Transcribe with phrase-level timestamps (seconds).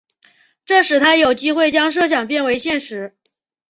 [0.65, 3.15] 这使他有机会将设想变为现实。